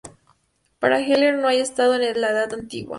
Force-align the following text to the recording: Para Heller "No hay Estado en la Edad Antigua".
Para 0.79 0.99
Heller 0.99 1.37
"No 1.37 1.47
hay 1.47 1.59
Estado 1.59 1.93
en 1.93 2.19
la 2.21 2.31
Edad 2.31 2.51
Antigua". 2.55 2.89